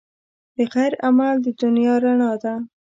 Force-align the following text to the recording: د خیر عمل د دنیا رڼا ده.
د 0.55 0.57
خیر 0.73 0.91
عمل 1.07 1.35
د 1.45 1.47
دنیا 1.61 1.95
رڼا 2.03 2.31
ده. 2.43 2.53